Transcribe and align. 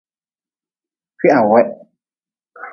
Kwihaweh. 1.17 1.67